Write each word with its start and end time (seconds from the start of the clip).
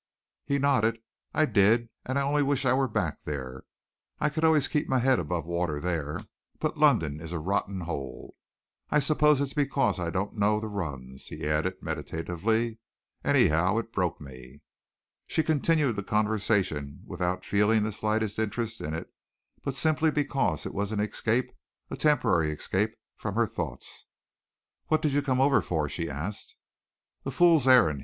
He 0.47 0.57
nodded. 0.57 0.97
"I 1.31 1.45
did, 1.45 1.89
and 2.07 2.17
I 2.17 2.23
only 2.23 2.41
wish 2.41 2.65
I 2.65 2.73
were 2.73 2.87
back 2.87 3.23
there. 3.23 3.65
I 4.19 4.29
could 4.29 4.43
always 4.43 4.67
keep 4.67 4.89
my 4.89 4.97
head 4.97 5.19
above 5.19 5.45
water 5.45 5.79
there, 5.79 6.21
but 6.57 6.75
London 6.75 7.21
is 7.21 7.31
a 7.31 7.37
rotten 7.37 7.81
hole. 7.81 8.33
I 8.89 8.97
suppose 8.97 9.39
it's 9.39 9.53
because 9.53 9.99
I 9.99 10.09
don't 10.09 10.33
know 10.39 10.59
the 10.59 10.69
runs," 10.69 11.27
he 11.27 11.47
added 11.47 11.83
meditatively. 11.83 12.79
"Anyhow, 13.23 13.77
it's 13.77 13.91
broke 13.91 14.19
me." 14.19 14.61
She 15.27 15.43
continued 15.43 15.95
the 15.97 16.01
conversation 16.03 17.03
without 17.05 17.45
feeling 17.45 17.83
the 17.83 17.91
slightest 17.91 18.39
interest 18.39 18.81
in 18.81 18.95
it, 18.95 19.13
but 19.63 19.75
simply 19.75 20.09
because 20.09 20.65
it 20.65 20.73
was 20.73 20.91
an 20.91 20.99
escape 20.99 21.51
a 21.91 21.95
temporary 21.95 22.51
escape 22.51 22.95
from 23.17 23.35
her 23.35 23.45
thoughts. 23.45 24.07
"What 24.87 25.03
did 25.03 25.13
you 25.13 25.21
come 25.21 25.39
over 25.39 25.61
for?" 25.61 25.87
she 25.87 26.09
asked. 26.09 26.55
"A 27.23 27.29
fool's 27.29 27.67
errand!" 27.67 27.99